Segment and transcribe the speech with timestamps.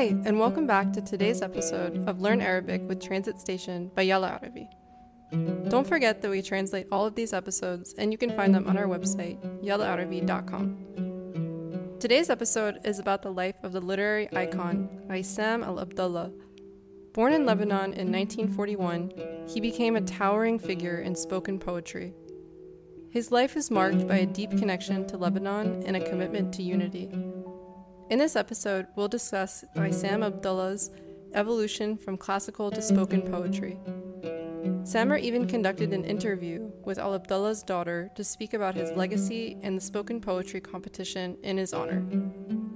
[0.00, 4.40] Hi, and welcome back to today's episode of Learn Arabic with Transit Station by Yalla
[4.40, 4.66] Arabi.
[5.68, 8.78] Don't forget that we translate all of these episodes and you can find them on
[8.78, 11.98] our website, yallaarabi.com.
[12.00, 16.32] Today's episode is about the life of the literary icon Aysam al Abdullah.
[17.12, 19.12] Born in Lebanon in 1941,
[19.48, 22.14] he became a towering figure in spoken poetry.
[23.10, 27.10] His life is marked by a deep connection to Lebanon and a commitment to unity.
[28.09, 30.91] In this episode, we'll discuss Aysam Abdullah's
[31.33, 33.79] evolution from classical to spoken poetry.
[34.83, 39.75] Samer even conducted an interview with Al Abdullah's daughter to speak about his legacy and
[39.75, 42.05] the spoken poetry competition in his honor.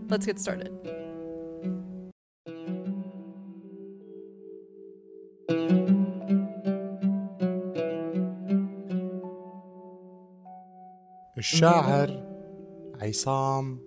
[0.09, 0.71] Let's get started.
[11.37, 12.23] الشاعر
[13.01, 13.79] عصام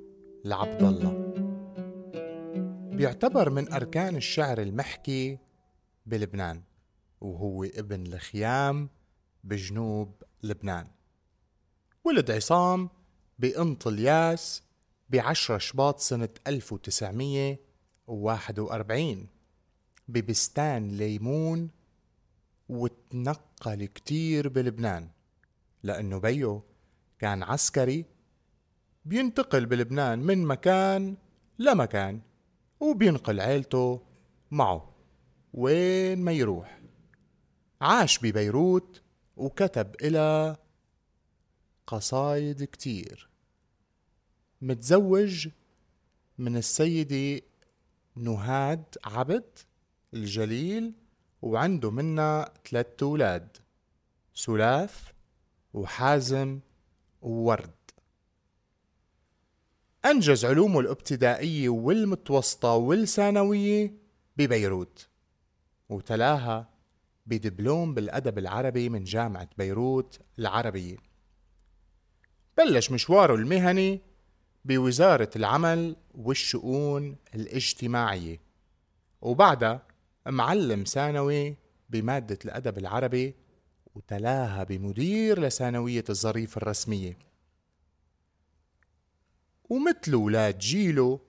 [0.47, 1.13] العبد الله.
[2.97, 5.37] بيعتبر من أركان الشعر المحكي
[6.05, 6.61] بلبنان
[7.21, 8.89] وهو ابن الخيام
[9.43, 10.87] بجنوب لبنان.
[12.03, 12.89] ولد عصام
[13.39, 14.63] بقنط الياس
[15.09, 19.27] بعشرة شباط سنة 1941
[20.07, 21.69] ببستان ليمون
[22.69, 25.09] وتنقل كتير بلبنان
[25.83, 26.63] لأنه بيو
[27.19, 28.16] كان عسكري
[29.07, 31.17] بينتقل بلبنان من مكان
[31.59, 32.21] لمكان
[32.79, 34.01] وبينقل عيلته
[34.51, 34.93] معه.
[35.53, 36.81] وين ما يروح.
[37.81, 39.01] عاش ببيروت
[39.37, 40.57] وكتب إلى
[41.87, 43.29] قصايد كتير.
[44.61, 45.49] متزوج
[46.37, 47.45] من السيدة
[48.15, 49.59] نهاد عبد
[50.13, 50.93] الجليل
[51.41, 53.57] وعنده منا ثلاثة أولاد
[54.33, 55.11] سلاث
[55.73, 56.59] وحازم
[57.21, 57.76] وورد.
[60.11, 63.93] أنجز علومه الابتدائية والمتوسطة والثانوية
[64.37, 65.07] ببيروت
[65.89, 66.69] وتلاها
[67.25, 70.97] بدبلوم بالأدب العربي من جامعة بيروت العربية.
[72.57, 74.01] بلش مشواره المهني
[74.65, 78.39] بوزارة العمل والشؤون الاجتماعية
[79.21, 79.87] وبعدها
[80.27, 81.55] معلم ثانوي
[81.89, 83.35] بمادة الأدب العربي
[83.95, 87.17] وتلاها بمدير لثانوية الظريف الرسمية.
[89.69, 91.19] ومثل ولاد جيله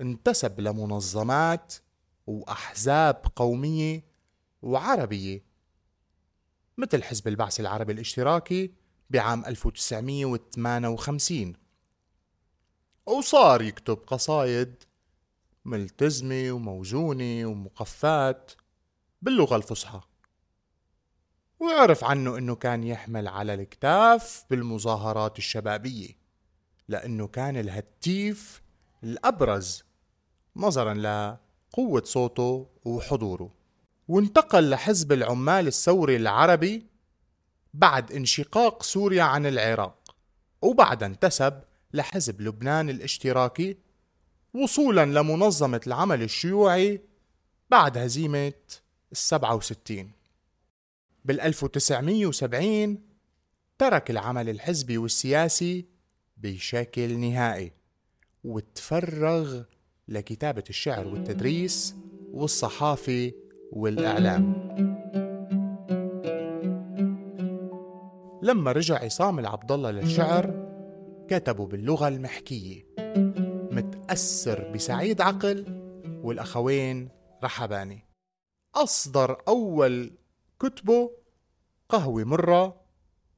[0.00, 1.74] انتسب لمنظمات
[2.26, 4.04] وأحزاب قومية
[4.62, 5.44] وعربية
[6.78, 8.74] مثل حزب البعث العربي الاشتراكي
[9.10, 11.52] بعام 1958
[13.06, 14.74] وصار يكتب قصايد
[15.64, 18.52] ملتزمة وموزونة ومقفات
[19.22, 20.00] باللغة الفصحى.
[21.60, 26.25] وعرف عنه إنه كان يحمل على الكتاف بالمظاهرات الشبابية.
[26.88, 28.62] لأنه كان الهتيف
[29.04, 29.84] الأبرز
[30.56, 33.54] نظرا لقوة صوته وحضوره.
[34.08, 36.86] وانتقل لحزب العمال الثوري العربي
[37.74, 40.16] بعد انشقاق سوريا عن العراق
[40.62, 43.76] وبعد انتسب لحزب لبنان الاشتراكي
[44.54, 47.00] وصولا لمنظمة العمل الشيوعي
[47.70, 48.52] بعد هزيمة
[49.12, 50.12] السبعة وستين.
[51.24, 52.98] بال 1970
[53.78, 55.95] ترك العمل الحزبي والسياسي
[56.36, 57.72] بشكل نهائي.
[58.44, 59.62] وتفرغ
[60.08, 61.96] لكتابة الشعر والتدريس
[62.32, 63.32] والصحافة
[63.72, 64.66] والإعلام.
[68.42, 70.66] لما رجع عصام العبد الله للشعر
[71.28, 72.86] كتبوا باللغة المحكية.
[73.70, 75.64] متأثر بسعيد عقل
[76.22, 77.08] والأخوين
[77.44, 78.04] رحباني.
[78.74, 80.12] أصدر أول
[80.60, 81.10] كتبه
[81.88, 82.80] قهوة مرة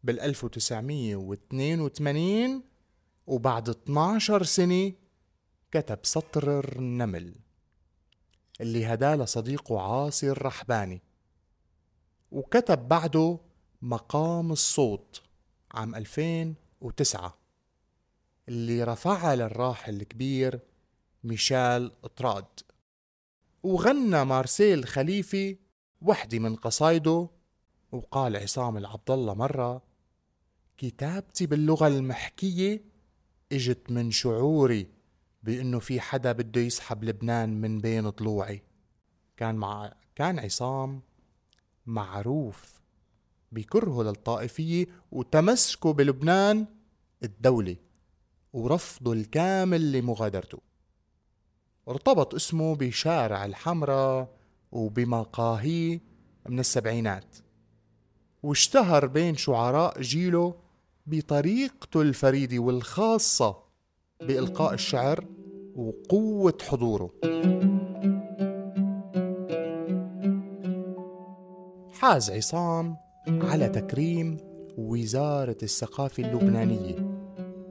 [0.04, 2.67] بال 1982
[3.28, 4.92] وبعد 12 سنة
[5.70, 7.34] كتب سطر النمل
[8.60, 11.02] اللي هداه لصديقه عاصي الرحباني.
[12.32, 13.38] وكتب بعده
[13.82, 15.22] مقام الصوت
[15.72, 17.38] عام 2009
[18.48, 20.60] اللي رفعها للراحل الكبير
[21.24, 22.60] ميشال طراد
[23.62, 25.58] وغنى مارسيل خليفي
[26.02, 27.28] وحدة من قصايده
[27.92, 29.82] وقال عصام العبد الله مرة
[30.78, 32.84] كتابتي باللغة المحكية
[33.52, 34.86] إجت من شعوري
[35.42, 38.62] بإنه في حدا بده يسحب لبنان من بين ضلوعي
[39.36, 41.02] كان مع كان عصام
[41.86, 42.80] معروف
[43.52, 46.66] بكرهه للطائفية وتمسكه بلبنان
[47.22, 47.76] الدولة
[48.52, 50.58] ورفضه الكامل لمغادرته.
[51.88, 54.36] ارتبط اسمه بشارع الحمراء
[54.72, 56.00] وبمقاهي
[56.48, 57.36] من السبعينات.
[58.42, 60.54] واشتهر بين شعراء جيله
[61.10, 63.56] بطريقته الفريدة والخاصة
[64.20, 65.24] بإلقاء الشعر
[65.74, 67.10] وقوة حضوره.
[71.92, 72.96] حاز عصام
[73.28, 74.36] على تكريم
[74.78, 76.96] وزارة الثقافة اللبنانية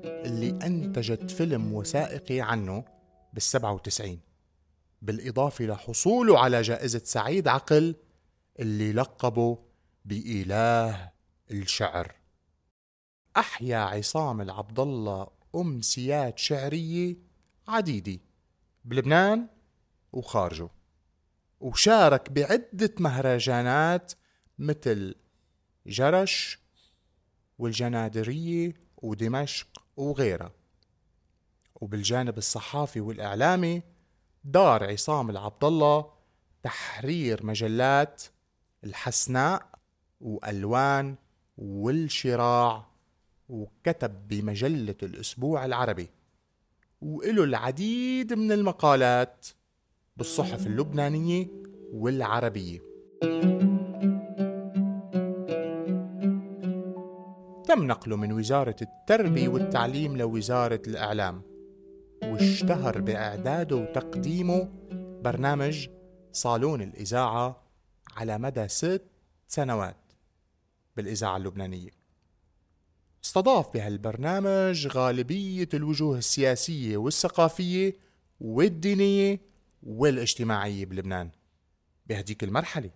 [0.04, 2.84] اللي أنتجت فيلم وثائقي عنه
[3.40, 4.04] بال97
[5.02, 7.96] بالإضافة لحصوله على جائزة سعيد عقل
[8.60, 9.58] اللي لقبه
[10.06, 11.12] بإله
[11.52, 12.27] الشعر.
[13.38, 17.16] أحيا عصام العبد الله أمسيات شعرية
[17.68, 18.20] عديدة
[18.86, 19.48] بلبنان
[20.12, 20.70] وخارجه
[21.60, 24.14] وشارك بعدة مهرجانات
[24.60, 25.16] مثل
[25.88, 26.60] جرش
[27.58, 29.68] والجنادرية ودمشق
[29.98, 30.52] وغيرها.
[31.76, 33.82] وبالجانب الصحافي والإعلامي
[34.44, 36.14] دار عصام العبد الله
[36.64, 38.24] تحرير مجلات
[38.84, 39.70] الحسناء
[40.22, 41.16] وألوان
[41.58, 42.97] والشراع
[43.50, 46.10] وكتب بمجلة الأسبوع العربي.
[47.02, 49.48] وإله العديد من المقالات
[50.18, 51.48] بالصحف اللبنانية
[51.94, 52.80] والعربية.
[57.68, 61.42] تم نقله من وزارة التربية والتعليم لوزارة الإعلام.
[62.24, 64.70] واشتهر بإعداده وتقديمه
[65.24, 65.88] برنامج
[66.32, 67.64] صالون الإذاعة
[68.18, 69.04] على مدى ست
[69.48, 69.98] سنوات
[70.98, 71.97] بالإذاعة اللبنانية.
[73.28, 77.96] استضاف بهالبرنامج غالبية الوجوه السياسية والثقافية
[78.40, 79.40] والدينية
[79.84, 81.30] والاجتماعية بلبنان.
[82.06, 82.90] بهديك المرحلة.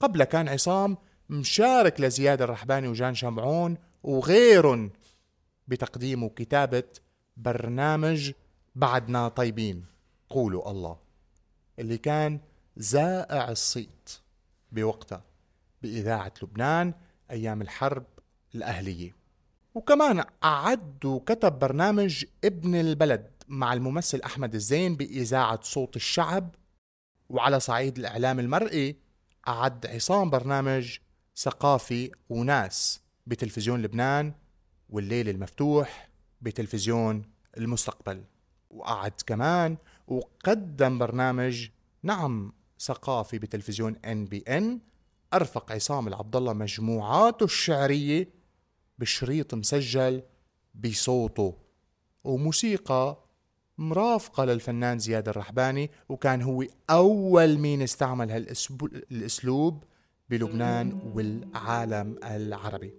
[0.00, 0.96] قبل كان عصام
[1.28, 4.90] مشارك لزياد الرحباني وجان شمعون وغيرهم
[5.68, 6.84] بتقديم وكتابة
[7.36, 8.32] برنامج
[8.74, 9.84] بعدنا طيبين
[10.30, 10.98] قولوا الله
[11.78, 12.40] اللي كان
[12.76, 14.10] زائع الصيت
[14.72, 15.22] بوقتها
[15.82, 16.94] بإذاعة لبنان
[17.30, 18.04] أيام الحرب
[18.54, 19.16] الأهلية
[19.74, 26.54] وكمان أعد وكتب برنامج ابن البلد مع الممثل أحمد الزين بإذاعة صوت الشعب.
[27.28, 28.96] وعلى صعيد الإعلام المرئي
[29.48, 30.98] أعد عصام برنامج
[31.36, 34.34] ثقافي وناس بتلفزيون لبنان
[34.90, 36.08] والليل المفتوح
[36.40, 37.22] بتلفزيون
[37.58, 38.24] المستقبل.
[38.70, 41.68] وقعد كمان وقدم برنامج
[42.02, 44.80] نعم ثقافي بتلفزيون ان بي ان
[45.34, 48.37] أرفق عصام العبد الله مجموعاته الشعرية
[48.98, 50.22] بشريط مسجل
[50.74, 51.54] بصوته.
[52.24, 53.24] وموسيقى
[53.78, 59.84] مرافقة للفنان زياد الرحباني وكان هو أول مين استعمل هالأسلوب
[60.30, 62.94] بلبنان والعالم العربي.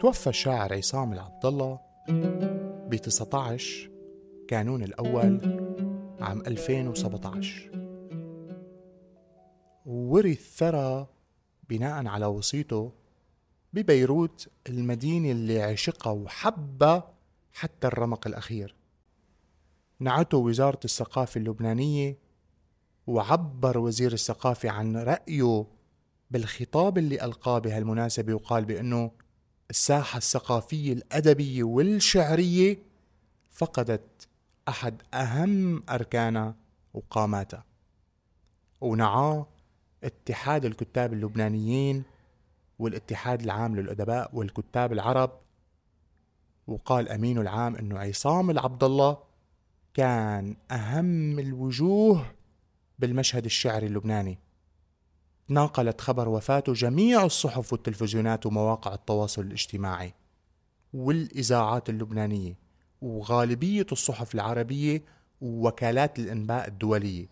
[0.00, 1.80] توفى الشاعر عصام العبد الله
[2.88, 3.90] ب 19
[4.48, 5.40] كانون الأول
[6.20, 7.70] عام 2017
[9.86, 11.06] ورث ثرى
[11.70, 12.92] بناء على وصيته
[13.72, 17.12] ببيروت المدينة اللي عشقها وحبها
[17.52, 18.74] حتى الرمق الأخير.
[20.00, 22.18] نعته وزارة الثقافة اللبنانية
[23.06, 25.66] وعبر وزير الثقافة عن رأيه
[26.30, 29.10] بالخطاب اللي ألقاه بهالمناسبة وقال بأنه
[29.70, 32.78] الساحة الثقافية الأدبية والشعرية
[33.50, 34.28] فقدت
[34.68, 36.56] أحد أهم أركانها
[36.94, 37.64] وقاماتها.
[38.80, 39.46] ونعاه
[40.06, 42.04] اتحاد الكتاب اللبنانيين
[42.78, 45.30] والاتحاد العام للأدباء والكتاب العرب
[46.66, 49.18] وقال أمينه العام أنه عصام العبد الله
[49.94, 52.26] كان أهم الوجوه
[52.98, 54.38] بالمشهد الشعري اللبناني.
[55.48, 60.14] ناقلت خبر وفاته جميع الصحف والتلفزيونات ومواقع التواصل الاجتماعي
[60.92, 62.58] والإذاعات اللبنانية
[63.00, 65.04] وغالبية الصحف العربية
[65.40, 67.28] ووكالات الإنباء الدولية.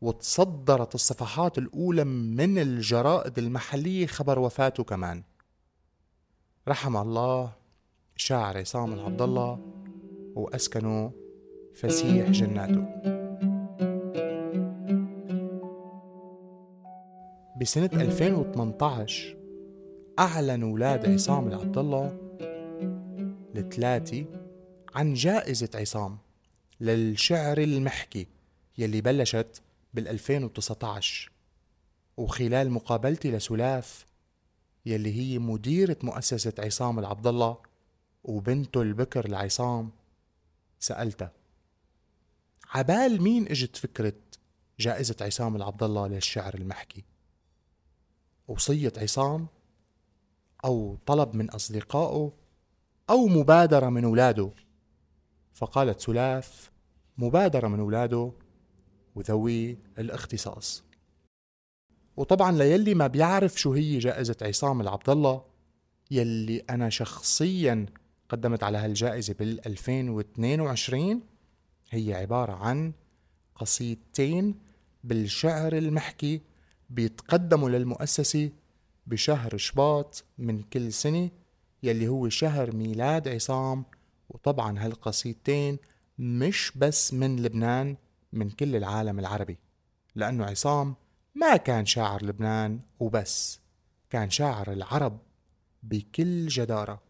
[0.00, 5.22] وتصدرت الصفحات الأولى من الجرائد المحلية خبر وفاته كمان.
[6.68, 7.52] رحم الله
[8.16, 9.58] شاعر عصام العبد الله
[10.34, 11.10] وأسكنوا
[11.74, 12.86] فسيح جناته.
[17.60, 19.36] بسنة 2018
[20.18, 22.18] أعلن أولاد عصام العبد الله
[23.56, 24.24] الثلاثة
[24.94, 26.18] عن جائزة عصام
[26.80, 28.26] للشعر المحكي
[28.78, 29.62] يلي بلشت
[29.94, 31.30] بال 2019
[32.16, 34.06] وخلال مقابلتي لسلاف
[34.86, 37.58] يلي هي مديرة مؤسسة عصام العبد الله
[38.24, 39.90] وبنته البكر لعصام
[40.78, 41.32] سألتها
[42.70, 44.12] عبال مين إجت فكرة
[44.80, 47.04] جائزة عصام العبد الله للشعر المحكي؟
[48.48, 49.46] وصية عصام
[50.64, 52.32] أو طلب من أصدقائه
[53.10, 54.50] أو مبادرة من أولاده؟
[55.54, 56.70] فقالت سلاف
[57.18, 58.32] مبادرة من أولاده
[59.20, 60.84] وذوي الاختصاص.
[62.16, 65.42] وطبعا ليلي ما بيعرف شو هي جائزة عصام العبد الله
[66.10, 67.86] يلي أنا شخصيا
[68.28, 71.22] قدمت على هالجائزة بال 2022
[71.90, 72.92] هي عبارة عن
[73.54, 74.54] قصيدتين
[75.04, 76.40] بالشعر المحكي
[76.90, 78.50] بيتقدموا للمؤسسة
[79.06, 81.30] بشهر شباط من كل سنة
[81.82, 83.84] يلي هو شهر ميلاد عصام.
[84.28, 85.78] وطبعا هالقصيدتين
[86.18, 87.96] مش بس من لبنان
[88.32, 89.58] من كل العالم العربي
[90.14, 90.94] لأنه عصام
[91.34, 93.60] ما كان شاعر لبنان وبس
[94.10, 95.18] كان شاعر العرب
[95.82, 97.00] بكل جدارة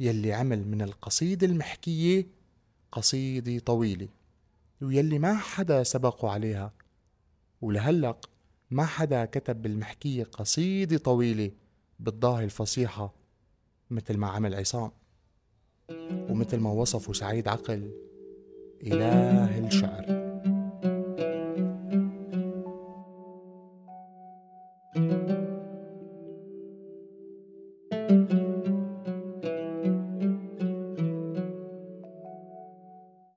[0.00, 2.26] يلي عمل من القصيدة المحكية
[2.92, 4.08] قصيدة طويلة
[4.82, 6.72] ويلي ما حدا سبقه عليها.
[7.60, 8.30] ولهلق
[8.70, 11.50] ما حدا كتب بالمحكية قصيدة طويلة
[11.98, 13.14] بالضاهي الفصيحة
[13.90, 14.90] مثل ما عمل عصام.
[16.10, 17.90] ومثل ما وصفه سعيد عقل
[18.82, 20.19] إله الشعر.